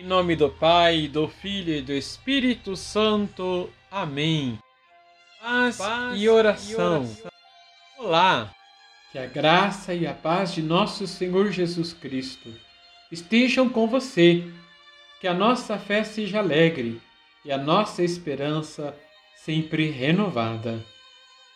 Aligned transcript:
Em 0.00 0.02
nome 0.02 0.34
do 0.34 0.48
Pai, 0.48 1.08
do 1.08 1.28
Filho 1.28 1.74
e 1.74 1.82
do 1.82 1.92
Espírito 1.92 2.74
Santo. 2.74 3.68
Amém. 3.90 4.58
Paz, 5.42 5.76
paz 5.76 6.18
e, 6.18 6.26
oração. 6.26 6.72
e 6.72 7.02
oração. 7.02 7.30
Olá! 7.98 8.54
Que 9.12 9.18
a 9.18 9.26
graça 9.26 9.92
e 9.92 10.06
a 10.06 10.14
paz 10.14 10.54
de 10.54 10.62
nosso 10.62 11.06
Senhor 11.06 11.52
Jesus 11.52 11.92
Cristo 11.92 12.50
estejam 13.12 13.68
com 13.68 13.86
você. 13.86 14.42
Que 15.20 15.28
a 15.28 15.34
nossa 15.34 15.78
fé 15.78 16.02
seja 16.02 16.38
alegre 16.38 16.98
e 17.44 17.52
a 17.52 17.58
nossa 17.58 18.02
esperança 18.02 18.96
sempre 19.36 19.90
renovada. 19.90 20.82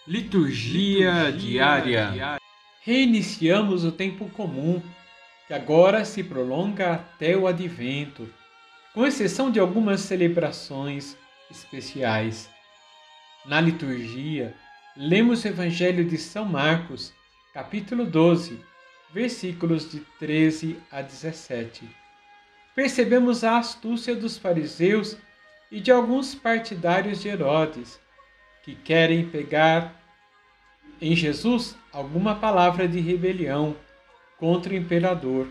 Liturgia, 0.06 1.30
Liturgia 1.30 1.32
diária. 1.32 2.10
diária. 2.12 2.40
Reiniciamos 2.82 3.86
o 3.86 3.90
tempo 3.90 4.28
comum 4.28 4.82
que 5.46 5.54
agora 5.54 6.04
se 6.04 6.22
prolonga 6.22 6.94
até 6.94 7.36
o 7.36 7.46
advento, 7.46 8.28
com 8.92 9.06
exceção 9.06 9.50
de 9.50 9.60
algumas 9.60 10.00
celebrações 10.00 11.16
especiais. 11.50 12.48
Na 13.44 13.60
liturgia, 13.60 14.54
lemos 14.96 15.44
o 15.44 15.48
Evangelho 15.48 16.04
de 16.04 16.16
São 16.16 16.44
Marcos, 16.44 17.12
capítulo 17.52 18.06
12, 18.06 18.58
versículos 19.12 19.90
de 19.90 20.00
13 20.18 20.78
a 20.90 21.02
17. 21.02 21.88
Percebemos 22.74 23.44
a 23.44 23.58
astúcia 23.58 24.16
dos 24.16 24.38
fariseus 24.38 25.16
e 25.70 25.78
de 25.78 25.90
alguns 25.90 26.34
partidários 26.34 27.20
de 27.20 27.28
Herodes, 27.28 28.00
que 28.62 28.74
querem 28.74 29.28
pegar 29.28 30.00
em 31.00 31.14
Jesus 31.14 31.76
alguma 31.92 32.36
palavra 32.36 32.88
de 32.88 32.98
rebelião 32.98 33.76
contra 34.44 34.74
o 34.74 34.76
imperador, 34.76 35.48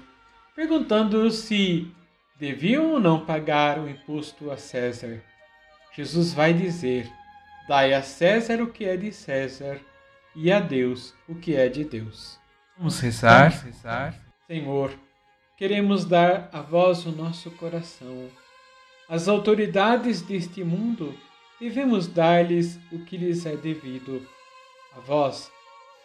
perguntando 0.56 1.32
se 1.32 1.92
deviam 2.38 2.92
ou 2.92 3.00
não 3.00 3.26
pagar 3.26 3.80
o 3.80 3.90
imposto 3.90 4.52
a 4.52 4.58
César. 4.58 5.20
Jesus 5.96 6.32
vai 6.32 6.54
dizer: 6.54 7.12
Dai 7.68 7.96
a 7.96 8.04
César 8.04 8.62
o 8.62 8.68
que 8.68 8.86
é 8.86 8.96
de 8.96 9.12
César 9.12 9.82
e 10.36 10.52
a 10.52 10.60
Deus 10.60 11.16
o 11.28 11.34
que 11.34 11.56
é 11.56 11.68
de 11.70 11.84
Deus. 11.84 12.40
Vamos 12.78 13.00
rezar. 13.00 13.50
Vamos 13.50 13.64
rezar. 13.64 14.16
Senhor, 14.46 14.94
queremos 15.58 16.06
dar 16.06 16.52
a 16.54 16.62
vós 16.62 17.04
o 17.08 17.12
nosso 17.12 17.50
coração. 17.50 18.30
As 19.10 19.28
autoridades 19.28 20.22
deste 20.22 20.64
mundo 20.64 21.18
devemos 21.60 22.06
dar-lhes 22.06 22.80
o 22.92 23.00
que 23.00 23.18
lhes 23.18 23.44
é 23.48 23.58
devido. 23.58 24.24
A 24.96 25.00
vós, 25.00 25.52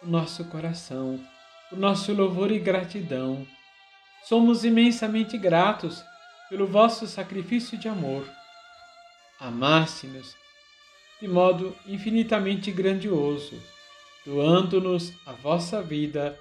o 0.01 0.07
nosso 0.07 0.43
coração 0.45 1.23
o 1.71 1.75
nosso 1.75 2.13
louvor 2.13 2.51
e 2.51 2.59
gratidão. 2.59 3.45
Somos 4.23 4.63
imensamente 4.63 5.37
gratos 5.37 6.03
pelo 6.49 6.67
vosso 6.67 7.07
sacrifício 7.07 7.77
de 7.77 7.87
amor. 7.87 8.27
Amaste-nos 9.39 10.35
de 11.21 11.27
modo 11.27 11.75
infinitamente 11.85 12.71
grandioso, 12.71 13.61
doando-nos 14.25 15.13
a 15.25 15.33
vossa 15.33 15.81
vida 15.81 16.37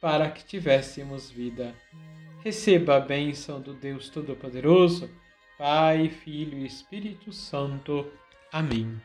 para 0.00 0.30
que 0.30 0.44
tivéssemos 0.44 1.30
vida. 1.30 1.74
Receba 2.42 2.96
a 2.96 3.00
bênção 3.00 3.60
do 3.60 3.74
Deus 3.74 4.08
Todo-Poderoso, 4.08 5.10
Pai, 5.58 6.08
Filho 6.08 6.58
e 6.58 6.66
Espírito 6.66 7.32
Santo. 7.32 8.10
Amém. 8.52 9.00